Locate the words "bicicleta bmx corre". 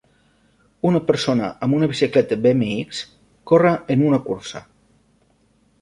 1.93-3.77